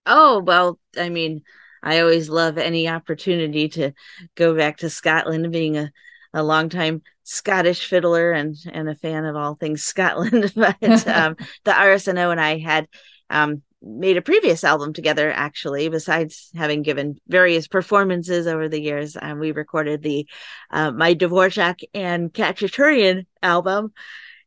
Oh, 0.07 0.40
well, 0.40 0.78
I 0.99 1.09
mean, 1.09 1.42
I 1.83 2.00
always 2.00 2.28
love 2.28 2.59
any 2.59 2.88
opportunity 2.88 3.69
to 3.71 3.92
go 4.35 4.57
back 4.57 4.78
to 4.78 4.90
Scotland, 4.90 5.52
being 5.52 5.76
a, 5.76 5.92
a 6.33 6.42
longtime 6.42 7.02
Scottish 7.25 7.87
fiddler 7.87 8.33
and, 8.33 8.57
and 8.73 8.88
a 8.88 8.95
fan 8.95 9.25
of 9.25 9.37
all 9.37 9.54
things 9.54 9.85
Scotland. 9.85 10.52
but 10.57 10.76
um, 11.07 11.37
the 11.64 11.73
RSNO 11.73 12.33
and 12.33 12.40
I 12.40 12.59
had 12.59 12.88
um, 13.31 13.62
made 13.81 14.16
a 14.16 14.23
previous 14.23 14.64
album 14.64 14.92
together, 14.92 15.31
actually, 15.31 15.88
besides 15.88 16.50
having 16.54 16.83
given 16.83 17.19
various 17.28 17.69
performances 17.69 18.47
over 18.47 18.69
the 18.69 18.81
years. 18.81 19.16
Um, 19.21 19.38
we 19.38 19.52
recorded 19.52 20.02
the 20.02 20.26
uh, 20.71 20.90
my 20.90 21.14
Dvorak 21.14 21.83
and 21.95 22.33
Khachaturian 22.33 23.26
album 23.42 23.92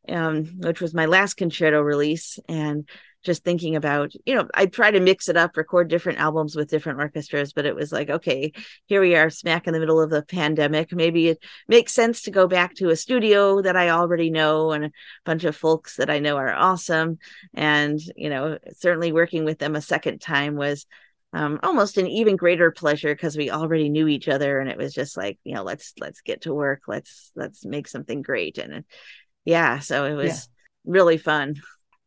um, 0.09 0.45
which 0.59 0.81
was 0.81 0.93
my 0.93 1.05
last 1.05 1.35
concerto 1.35 1.81
release. 1.81 2.39
And 2.47 2.87
just 3.25 3.43
thinking 3.43 3.75
about, 3.75 4.11
you 4.25 4.35
know, 4.35 4.47
I 4.53 4.67
try 4.67 4.91
to 4.91 4.99
mix 4.99 5.27
it 5.27 5.35
up, 5.35 5.57
record 5.57 5.87
different 5.87 6.19
albums 6.19 6.55
with 6.55 6.69
different 6.69 6.99
orchestras, 6.99 7.53
but 7.53 7.65
it 7.65 7.75
was 7.75 7.91
like, 7.91 8.09
okay, 8.09 8.53
here 8.85 9.01
we 9.01 9.15
are 9.15 9.31
smack 9.31 9.65
in 9.65 9.73
the 9.73 9.79
middle 9.79 9.99
of 9.99 10.11
the 10.11 10.21
pandemic. 10.21 10.93
Maybe 10.93 11.29
it 11.29 11.43
makes 11.67 11.93
sense 11.93 12.21
to 12.23 12.31
go 12.31 12.47
back 12.47 12.75
to 12.75 12.89
a 12.89 12.95
studio 12.95 13.61
that 13.63 13.75
I 13.75 13.89
already 13.89 14.29
know 14.29 14.71
and 14.71 14.85
a 14.85 14.91
bunch 15.25 15.43
of 15.43 15.55
folks 15.55 15.97
that 15.97 16.09
I 16.09 16.19
know 16.19 16.37
are 16.37 16.53
awesome. 16.53 17.17
And, 17.55 17.99
you 18.15 18.29
know, 18.29 18.59
certainly 18.73 19.11
working 19.11 19.43
with 19.43 19.57
them 19.57 19.75
a 19.75 19.81
second 19.81 20.21
time 20.21 20.55
was 20.55 20.85
um, 21.33 21.59
almost 21.63 21.97
an 21.97 22.07
even 22.07 22.37
greater 22.37 22.71
pleasure 22.71 23.13
because 23.13 23.35
we 23.35 23.51
already 23.51 23.89
knew 23.89 24.07
each 24.07 24.29
other 24.29 24.59
and 24.59 24.69
it 24.69 24.77
was 24.77 24.93
just 24.93 25.17
like 25.17 25.37
you 25.43 25.53
know 25.53 25.63
let's 25.63 25.93
let's 25.99 26.21
get 26.21 26.43
to 26.43 26.53
work 26.53 26.83
let's 26.87 27.29
let's 27.35 27.65
make 27.65 27.89
something 27.89 28.21
great 28.21 28.57
and 28.57 28.85
yeah 29.45 29.79
so 29.79 30.05
it 30.05 30.13
was 30.13 30.49
yeah. 30.85 30.91
really 30.91 31.17
fun 31.17 31.55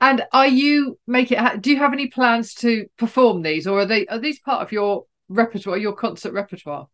and 0.01 0.25
are 0.33 0.47
you 0.47 0.99
making 1.07 1.39
it? 1.39 1.63
do 1.63 1.71
you 1.71 1.79
have 1.79 1.93
any 1.93 2.09
plans 2.09 2.55
to 2.55 2.87
perform 2.99 3.43
these 3.43 3.67
or 3.67 3.81
are 3.81 3.87
they 3.87 4.07
are 4.07 4.19
these 4.19 4.41
part 4.41 4.63
of 4.63 4.73
your 4.73 5.05
repertoire 5.29 5.79
your 5.79 5.95
concert 5.95 6.33
repertoire 6.33 6.89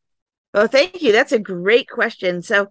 well 0.53 0.67
thank 0.67 1.03
you 1.03 1.13
that's 1.13 1.33
a 1.33 1.39
great 1.39 1.89
question 1.89 2.43
so 2.43 2.67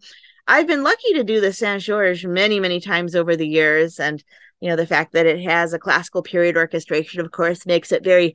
i've 0.48 0.68
been 0.68 0.84
lucky 0.84 1.14
to 1.14 1.24
do 1.24 1.42
the 1.42 1.54
saint 1.54 1.82
georges 1.82 2.26
many 2.26 2.60
many 2.60 2.80
times 2.80 3.16
over 3.16 3.36
the 3.36 3.48
years 3.48 4.00
and 4.00 4.24
you 4.60 4.70
know 4.70 4.76
the 4.76 4.88
fact 4.88 5.14
that 5.14 5.26
it 5.26 5.42
has 5.42 5.74
a 5.74 5.80
classical 5.80 6.22
period 6.22 6.56
orchestration 6.58 7.22
of 7.22 7.32
course 7.32 7.66
makes 7.66 7.92
it 7.92 8.04
very 8.04 8.34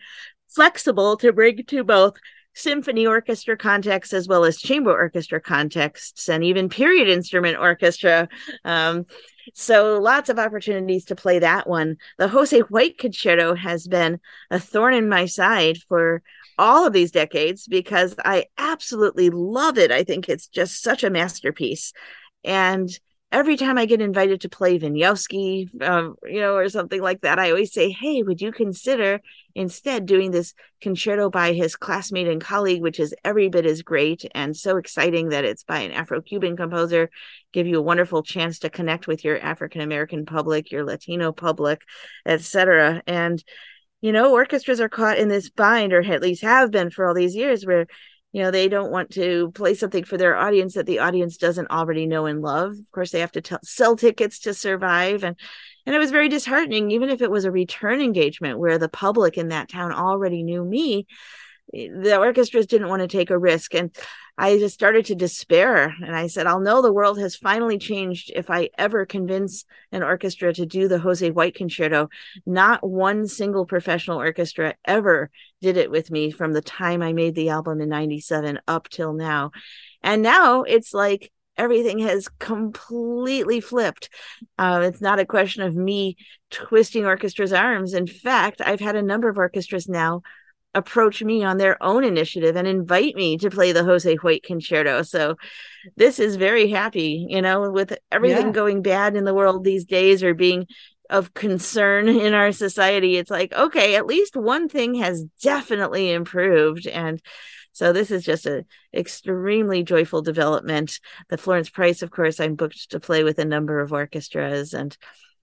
flexible 0.48 1.16
to 1.16 1.32
bring 1.32 1.64
to 1.64 1.84
both 1.84 2.14
symphony 2.58 3.06
orchestra 3.06 3.56
contexts 3.56 4.12
as 4.12 4.26
well 4.26 4.44
as 4.44 4.58
chamber 4.58 4.90
orchestra 4.90 5.40
contexts 5.40 6.28
and 6.28 6.42
even 6.42 6.68
period 6.68 7.08
instrument 7.08 7.56
orchestra. 7.58 8.28
Um, 8.64 9.06
so 9.54 9.98
lots 9.98 10.28
of 10.28 10.38
opportunities 10.38 11.06
to 11.06 11.16
play 11.16 11.38
that 11.38 11.68
one. 11.68 11.96
The 12.18 12.28
Jose 12.28 12.58
White 12.60 12.98
Concerto 12.98 13.54
has 13.54 13.86
been 13.86 14.20
a 14.50 14.58
thorn 14.58 14.94
in 14.94 15.08
my 15.08 15.26
side 15.26 15.78
for 15.88 16.22
all 16.58 16.86
of 16.86 16.92
these 16.92 17.12
decades 17.12 17.66
because 17.66 18.14
I 18.24 18.46
absolutely 18.58 19.30
love 19.30 19.78
it. 19.78 19.90
I 19.90 20.04
think 20.04 20.28
it's 20.28 20.48
just 20.48 20.82
such 20.82 21.04
a 21.04 21.10
masterpiece. 21.10 21.92
And 22.44 22.90
every 23.30 23.56
time 23.56 23.76
I 23.76 23.84
get 23.84 24.00
invited 24.00 24.40
to 24.40 24.48
play 24.48 24.78
Wieniawski, 24.78 25.82
um, 25.82 26.14
you 26.24 26.40
know, 26.40 26.54
or 26.56 26.68
something 26.68 27.02
like 27.02 27.20
that, 27.22 27.38
I 27.38 27.50
always 27.50 27.72
say, 27.72 27.90
"Hey, 27.90 28.22
would 28.22 28.40
you 28.40 28.52
consider 28.52 29.20
instead 29.54 30.06
doing 30.06 30.30
this 30.30 30.54
concerto 30.80 31.28
by 31.28 31.52
his 31.52 31.76
classmate 31.76 32.28
and 32.28 32.40
colleague, 32.40 32.82
which 32.82 32.98
is 32.98 33.14
every 33.24 33.48
bit 33.48 33.66
as 33.66 33.82
great 33.82 34.24
and 34.34 34.56
so 34.56 34.76
exciting 34.76 35.30
that 35.30 35.44
it's 35.44 35.64
by 35.64 35.80
an 35.80 35.92
Afro-Cuban 35.92 36.56
composer, 36.56 37.10
give 37.52 37.66
you 37.66 37.78
a 37.78 37.82
wonderful 37.82 38.22
chance 38.22 38.60
to 38.60 38.70
connect 38.70 39.06
with 39.06 39.24
your 39.24 39.38
African 39.38 39.82
American 39.82 40.24
public, 40.24 40.70
your 40.70 40.84
Latino 40.84 41.32
public, 41.32 41.82
etc." 42.24 43.02
And 43.06 43.42
you 44.00 44.12
know, 44.12 44.32
orchestras 44.32 44.80
are 44.80 44.88
caught 44.88 45.18
in 45.18 45.28
this 45.28 45.50
bind, 45.50 45.92
or 45.92 46.00
at 46.02 46.22
least 46.22 46.42
have 46.42 46.70
been 46.70 46.88
for 46.90 47.06
all 47.06 47.14
these 47.14 47.34
years, 47.34 47.66
where 47.66 47.86
you 48.32 48.42
know 48.42 48.50
they 48.50 48.68
don't 48.68 48.90
want 48.90 49.10
to 49.10 49.50
play 49.52 49.74
something 49.74 50.04
for 50.04 50.16
their 50.16 50.36
audience 50.36 50.74
that 50.74 50.86
the 50.86 50.98
audience 50.98 51.36
doesn't 51.36 51.70
already 51.70 52.06
know 52.06 52.26
and 52.26 52.42
love. 52.42 52.72
Of 52.72 52.90
course 52.92 53.10
they 53.10 53.20
have 53.20 53.32
to 53.32 53.58
sell 53.62 53.96
tickets 53.96 54.40
to 54.40 54.54
survive. 54.54 55.24
And 55.24 55.36
and 55.86 55.94
it 55.94 55.98
was 55.98 56.10
very 56.10 56.28
disheartening 56.28 56.90
even 56.90 57.08
if 57.08 57.22
it 57.22 57.30
was 57.30 57.44
a 57.44 57.50
return 57.50 58.00
engagement 58.00 58.58
where 58.58 58.78
the 58.78 58.88
public 58.88 59.38
in 59.38 59.48
that 59.48 59.68
town 59.68 59.92
already 59.92 60.42
knew 60.42 60.64
me 60.64 61.06
the 61.72 62.16
orchestras 62.18 62.66
didn't 62.66 62.88
want 62.88 63.02
to 63.02 63.08
take 63.08 63.30
a 63.30 63.38
risk 63.38 63.74
and 63.74 63.94
i 64.36 64.58
just 64.58 64.74
started 64.74 65.04
to 65.04 65.14
despair 65.14 65.94
and 66.02 66.14
i 66.14 66.26
said 66.26 66.46
i'll 66.46 66.60
know 66.60 66.80
the 66.80 66.92
world 66.92 67.18
has 67.18 67.36
finally 67.36 67.78
changed 67.78 68.30
if 68.34 68.50
i 68.50 68.68
ever 68.78 69.04
convince 69.04 69.64
an 69.92 70.02
orchestra 70.02 70.52
to 70.52 70.64
do 70.64 70.88
the 70.88 70.98
jose 70.98 71.30
white 71.30 71.54
concerto 71.54 72.08
not 72.46 72.86
one 72.86 73.26
single 73.26 73.66
professional 73.66 74.18
orchestra 74.18 74.74
ever 74.84 75.30
did 75.60 75.76
it 75.76 75.90
with 75.90 76.10
me 76.10 76.30
from 76.30 76.52
the 76.52 76.62
time 76.62 77.02
i 77.02 77.12
made 77.12 77.34
the 77.34 77.50
album 77.50 77.80
in 77.80 77.88
97 77.88 78.60
up 78.66 78.88
till 78.88 79.12
now 79.12 79.50
and 80.02 80.22
now 80.22 80.62
it's 80.62 80.94
like 80.94 81.32
everything 81.58 81.98
has 81.98 82.28
completely 82.38 83.60
flipped. 83.60 84.10
Uh, 84.56 84.80
it's 84.84 85.00
not 85.00 85.18
a 85.18 85.26
question 85.26 85.64
of 85.64 85.74
me 85.74 86.16
twisting 86.50 87.04
orchestra's 87.04 87.52
arms. 87.52 87.94
In 87.94 88.06
fact, 88.06 88.62
I've 88.64 88.78
had 88.78 88.94
a 88.94 89.02
number 89.02 89.28
of 89.28 89.38
orchestras 89.38 89.88
now 89.88 90.22
approach 90.78 91.22
me 91.22 91.42
on 91.42 91.58
their 91.58 91.82
own 91.82 92.04
initiative 92.04 92.56
and 92.56 92.66
invite 92.66 93.16
me 93.16 93.36
to 93.38 93.50
play 93.50 93.72
the 93.72 93.84
Jose 93.84 94.14
White 94.16 94.44
concerto. 94.44 95.02
So 95.02 95.36
this 95.96 96.18
is 96.18 96.36
very 96.36 96.68
happy, 96.70 97.26
you 97.28 97.42
know, 97.42 97.70
with 97.70 97.96
everything 98.12 98.46
yeah. 98.46 98.52
going 98.52 98.82
bad 98.82 99.16
in 99.16 99.24
the 99.24 99.34
world 99.34 99.64
these 99.64 99.84
days 99.84 100.22
or 100.22 100.34
being 100.34 100.66
of 101.10 101.34
concern 101.34 102.08
in 102.26 102.32
our 102.32 102.52
society. 102.52 103.16
It's 103.16 103.30
like, 103.30 103.52
okay, 103.52 103.96
at 103.96 104.06
least 104.06 104.36
one 104.36 104.68
thing 104.68 104.94
has 104.94 105.24
definitely 105.42 106.12
improved. 106.12 106.86
And 106.86 107.20
so 107.72 107.92
this 107.92 108.10
is 108.10 108.24
just 108.24 108.46
an 108.46 108.64
extremely 108.94 109.82
joyful 109.82 110.22
development. 110.22 111.00
The 111.28 111.38
Florence 111.38 111.70
Price, 111.70 112.02
of 112.02 112.10
course, 112.10 112.40
I'm 112.40 112.54
booked 112.54 112.90
to 112.90 113.00
play 113.00 113.24
with 113.24 113.38
a 113.38 113.44
number 113.44 113.80
of 113.80 113.92
orchestras 113.92 114.74
and 114.74 114.96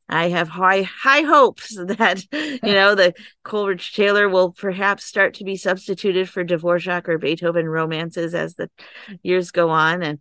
I 0.07 0.29
have 0.29 0.47
high 0.47 0.83
high 0.83 1.21
hopes 1.21 1.75
that 1.97 2.23
you 2.31 2.73
know 2.73 2.95
the 2.95 3.13
Coleridge 3.43 3.93
Taylor 3.93 4.29
will 4.29 4.51
perhaps 4.51 5.05
start 5.05 5.35
to 5.35 5.43
be 5.43 5.55
substituted 5.55 6.29
for 6.29 6.43
Dvorak 6.43 7.07
or 7.07 7.17
Beethoven 7.17 7.67
romances 7.67 8.35
as 8.35 8.55
the 8.55 8.69
years 9.23 9.51
go 9.51 9.69
on, 9.69 10.03
and 10.03 10.19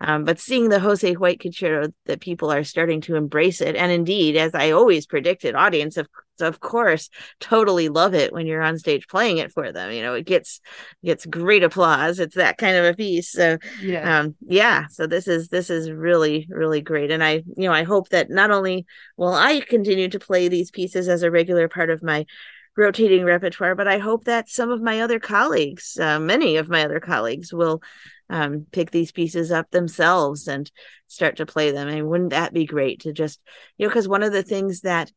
um, 0.00 0.24
but 0.24 0.38
seeing 0.38 0.68
the 0.68 0.80
Jose 0.80 1.14
White 1.14 1.40
concerto, 1.40 1.92
that 2.06 2.20
people 2.20 2.52
are 2.52 2.64
starting 2.64 3.00
to 3.02 3.16
embrace 3.16 3.60
it, 3.60 3.76
and 3.76 3.90
indeed, 3.90 4.36
as 4.36 4.54
I 4.54 4.70
always 4.70 5.06
predicted, 5.06 5.54
audience 5.54 5.96
of 5.96 6.08
of 6.40 6.60
course 6.60 7.08
totally 7.40 7.88
love 7.88 8.14
it 8.14 8.32
when 8.32 8.46
you're 8.46 8.62
on 8.62 8.78
stage 8.78 9.08
playing 9.08 9.38
it 9.38 9.52
for 9.52 9.72
them. 9.72 9.92
You 9.92 10.02
know, 10.02 10.14
it 10.14 10.26
gets 10.26 10.60
gets 11.04 11.26
great 11.26 11.62
applause. 11.62 12.18
It's 12.18 12.36
that 12.36 12.58
kind 12.58 12.76
of 12.76 12.84
a 12.84 12.94
piece. 12.94 13.32
So 13.32 13.58
yeah, 13.82 14.20
um, 14.20 14.36
yeah. 14.40 14.86
So 14.88 15.06
this 15.06 15.28
is 15.28 15.48
this 15.48 15.70
is 15.70 15.90
really 15.90 16.46
really 16.50 16.80
great, 16.80 17.10
and 17.10 17.22
I 17.22 17.42
you 17.56 17.68
know 17.68 17.72
I 17.72 17.84
hope 17.84 18.10
that 18.10 18.30
not 18.30 18.50
only 18.50 18.86
will 19.16 19.34
I 19.34 19.60
continue 19.60 20.08
to 20.08 20.18
play 20.18 20.48
these 20.48 20.70
pieces 20.70 21.08
as 21.08 21.22
a 21.22 21.30
regular 21.30 21.68
part 21.68 21.90
of 21.90 22.02
my 22.02 22.26
rotating 22.76 23.24
repertoire, 23.24 23.74
but 23.74 23.88
I 23.88 23.98
hope 23.98 24.24
that 24.24 24.48
some 24.48 24.70
of 24.70 24.82
my 24.82 25.00
other 25.00 25.18
colleagues, 25.18 25.98
uh, 25.98 26.20
many 26.20 26.56
of 26.56 26.68
my 26.68 26.84
other 26.84 27.00
colleagues, 27.00 27.52
will 27.52 27.82
um, 28.28 28.66
pick 28.70 28.90
these 28.90 29.12
pieces 29.12 29.50
up 29.50 29.70
themselves 29.70 30.46
and 30.46 30.70
start 31.06 31.36
to 31.36 31.46
play 31.46 31.70
them. 31.70 31.88
Mean, 31.88 32.06
wouldn't 32.06 32.30
that 32.30 32.52
be 32.52 32.66
great 32.66 33.00
to 33.00 33.12
just, 33.12 33.40
you 33.78 33.86
know, 33.86 33.90
because 33.90 34.08
one 34.08 34.22
of 34.22 34.32
the 34.32 34.42
things 34.42 34.82
that 34.82 35.10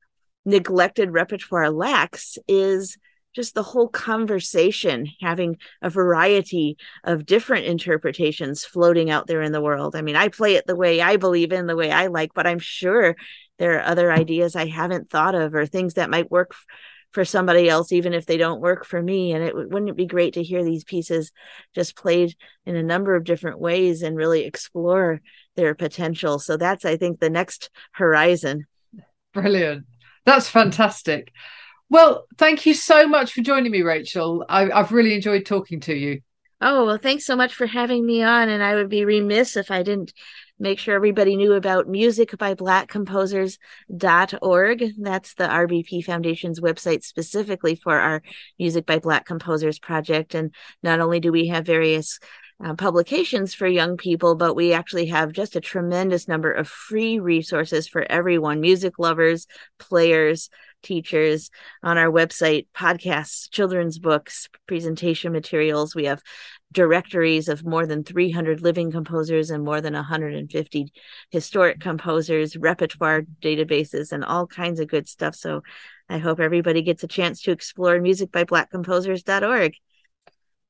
neglected 0.46 1.12
repertoire 1.12 1.70
lacks 1.70 2.38
is 2.48 2.98
just 3.36 3.54
the 3.54 3.64
whole 3.64 3.88
conversation, 3.88 5.08
having 5.22 5.58
a 5.82 5.90
variety 5.90 6.78
of 7.04 7.26
different 7.26 7.66
interpretations 7.66 8.66
floating 8.66 9.10
out 9.10 9.28
there 9.28 9.42
in 9.42 9.52
the 9.52 9.62
world. 9.62 9.96
I 9.96 10.02
mean, 10.02 10.16
I 10.16 10.30
play 10.30 10.56
it 10.56 10.66
the 10.66 10.76
way 10.76 11.02
I 11.02 11.18
believe 11.18 11.54
in, 11.54 11.68
the 11.68 11.76
way 11.76 11.92
I 11.92 12.08
like, 12.08 12.34
but 12.34 12.48
I'm 12.48 12.60
sure 12.60 13.16
there 13.60 13.78
are 13.78 13.84
other 13.84 14.12
ideas 14.12 14.56
I 14.56 14.68
haven't 14.68 15.10
thought 15.10 15.36
of 15.36 15.54
or 15.54 15.66
things 15.66 15.96
that 15.96 16.10
might 16.10 16.32
work 16.32 16.56
for 17.12 17.26
somebody 17.26 17.68
else 17.68 17.92
even 17.92 18.14
if 18.14 18.26
they 18.26 18.38
don't 18.38 18.62
work 18.62 18.86
for 18.86 19.02
me. 19.02 19.34
And 19.34 19.44
it 19.44 19.56
wouldn't 19.56 19.90
it 19.90 19.96
be 19.96 20.06
great 20.06 20.34
to 20.36 20.44
hear 20.44 20.64
these 20.64 20.84
pieces 20.84 21.32
just 21.74 21.96
played 21.96 22.36
in 22.66 22.76
a 22.76 22.84
number 22.84 23.16
of 23.16 23.24
different 23.24 23.60
ways 23.60 24.02
and 24.02 24.16
really 24.16 24.46
explore 24.46 25.22
their 25.56 25.76
potential? 25.76 26.40
So 26.40 26.58
that's 26.58 26.86
i 26.86 26.98
think 26.98 27.20
the 27.20 27.30
next 27.30 27.70
horizon. 27.94 28.66
Brilliant 29.34 29.86
That's 30.30 30.48
fantastic. 30.48 31.34
Well, 31.90 32.28
thank 32.38 32.68
you 32.68 32.76
so 32.76 33.08
much 33.08 33.34
for 33.34 33.42
joining 33.42 33.72
me, 33.72 33.82
Rachel. 33.82 34.46
I, 34.48 34.70
I've 34.70 34.92
really 34.92 35.16
enjoyed 35.16 35.44
talking 35.44 35.80
to 35.82 35.96
you. 35.96 36.22
Oh, 36.62 36.86
well, 36.86 37.00
thanks 37.00 37.26
so 37.26 37.36
much 37.36 37.56
for 37.56 37.66
having 37.66 38.06
me 38.06 38.22
on. 38.22 38.48
And 38.48 38.62
I 38.62 38.76
would 38.76 38.90
be 38.90 39.06
remiss 39.06 39.58
if 39.58 39.72
I 39.72 39.82
didn't 39.82 40.14
make 40.60 40.78
sure 40.78 40.94
everybody 40.94 41.36
knew 41.36 41.54
about 41.54 41.88
music 41.88 42.38
by 42.38 42.54
black 42.54 42.90
composers.org. 42.90 44.84
That's 45.00 45.34
the 45.34 45.48
RBP 45.48 46.06
Foundation's 46.06 46.60
website 46.60 47.04
specifically 47.04 47.74
for 47.74 48.00
our 48.00 48.22
Music 48.60 48.86
by 48.86 49.00
Black 49.00 49.26
Composers 49.26 49.80
project. 49.80 50.36
And 50.36 50.54
not 50.84 51.00
only 51.00 51.20
do 51.20 51.32
we 51.32 51.48
have 51.48 51.66
various 51.66 52.20
uh, 52.64 52.74
publications 52.74 53.54
for 53.54 53.68
young 53.68 53.96
people, 53.96 54.36
but 54.36 54.54
we 54.54 54.74
actually 54.74 55.08
have 55.08 55.32
just 55.32 55.56
a 55.56 55.62
tremendous 55.62 56.28
number 56.28 56.52
of 56.52 56.68
free 56.68 57.20
resources 57.20 57.88
for 57.88 58.04
everyone 58.10 58.60
music 58.60 59.00
lovers, 59.00 59.48
players, 59.78 60.50
teachers 60.82 61.52
on 61.84 61.98
our 61.98 62.12
website 62.12 62.68
podcasts, 62.76 63.50
children's 63.52 64.00
books, 64.00 64.50
presentation 64.68 65.32
materials. 65.32 65.96
We 65.96 66.06
have 66.06 66.22
directories 66.72 67.48
of 67.48 67.66
more 67.66 67.86
than 67.86 68.04
300 68.04 68.62
living 68.62 68.92
composers 68.92 69.50
and 69.50 69.64
more 69.64 69.82
than 69.82 69.94
150 69.94 70.94
historic 71.32 71.80
composers, 71.80 72.56
repertoire 72.56 73.24
databases, 73.42 74.12
and 74.12 74.24
all 74.24 74.46
kinds 74.46 74.80
of 74.80 74.88
good 74.88 75.08
stuff. 75.08 75.36
So 75.36 75.62
I 76.08 76.18
hope 76.18 76.40
everybody 76.40 76.82
gets 76.82 77.04
a 77.04 77.08
chance 77.08 77.42
to 77.44 77.52
explore 77.52 78.00
music 78.00 78.32
by 78.32 78.44
blackcomposers.org. 78.44 79.74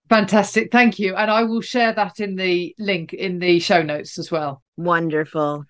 Fantastic. 0.10 0.72
Thank 0.72 0.98
you. 0.98 1.16
And 1.16 1.30
I 1.30 1.44
will 1.44 1.62
share 1.62 1.94
that 1.94 2.20
in 2.20 2.36
the 2.36 2.76
link 2.80 3.14
in 3.14 3.40
the 3.40 3.60
show 3.60 3.84
notes 3.84 4.18
as 4.18 4.32
well. 4.32 4.64
Wonderful. 4.76 5.66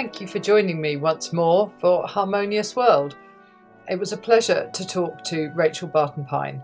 Thank 0.00 0.18
you 0.18 0.26
for 0.26 0.38
joining 0.38 0.80
me 0.80 0.96
once 0.96 1.30
more 1.30 1.70
for 1.78 2.08
Harmonious 2.08 2.74
World. 2.74 3.18
It 3.86 3.98
was 3.98 4.12
a 4.12 4.16
pleasure 4.16 4.70
to 4.72 4.86
talk 4.86 5.22
to 5.24 5.52
Rachel 5.54 5.88
Barton 5.88 6.24
Pine. 6.24 6.62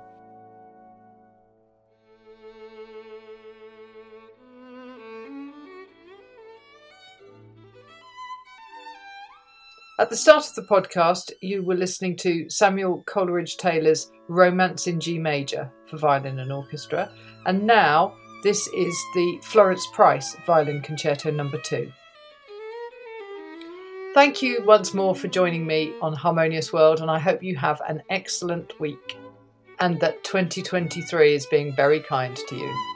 At 10.01 10.09
the 10.09 10.17
start 10.17 10.47
of 10.47 10.55
the 10.55 10.63
podcast, 10.63 11.31
you 11.43 11.63
were 11.63 11.75
listening 11.75 12.17
to 12.17 12.49
Samuel 12.49 13.03
Coleridge 13.05 13.59
Taylor's 13.59 14.11
Romance 14.29 14.87
in 14.87 14.99
G 14.99 15.19
Major 15.19 15.71
for 15.91 15.99
violin 15.99 16.39
and 16.39 16.51
orchestra, 16.51 17.13
and 17.45 17.67
now 17.67 18.17
this 18.43 18.67
is 18.69 18.97
the 19.15 19.39
Florence 19.43 19.87
Price 19.93 20.35
Violin 20.47 20.81
Concerto 20.81 21.31
Number 21.31 21.59
no. 21.59 21.63
2. 21.65 21.93
Thank 24.17 24.41
you 24.41 24.65
once 24.65 24.95
more 24.95 25.15
for 25.15 25.29
joining 25.29 25.67
me 25.67 25.93
on 26.01 26.15
Harmonious 26.15 26.73
World, 26.73 27.01
and 27.03 27.11
I 27.11 27.19
hope 27.19 27.43
you 27.43 27.55
have 27.57 27.83
an 27.87 28.03
excellent 28.09 28.81
week 28.81 29.19
and 29.79 30.01
that 30.01 30.25
2023 30.25 31.35
is 31.35 31.45
being 31.45 31.77
very 31.77 32.01
kind 32.01 32.35
to 32.35 32.57
you. 32.57 32.96